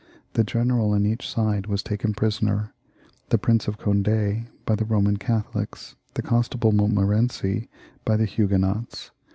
The 0.33 0.43
general 0.43 0.93
on 0.93 1.05
each 1.05 1.29
side 1.29 1.67
was 1.67 1.83
taken 1.83 2.15
prisoner— 2.15 2.73
^the 3.29 3.39
Prince 3.39 3.67
of 3.67 3.77
Cond6 3.77 4.47
by 4.65 4.73
the 4.73 4.83
Eoman 4.85 5.19
Catholics, 5.19 5.95
the 6.15 6.23
Constable 6.23 6.71
Montmor 6.71 7.15
ency 7.15 7.69
by 8.03 8.17
the 8.17 8.25
Huguenots. 8.25 9.11